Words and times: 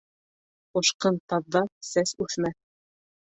Ҡуҡшын 0.77 1.19
таҙҙа 1.33 1.61
сәс 1.91 2.15
үҫмәҫ. 2.27 2.59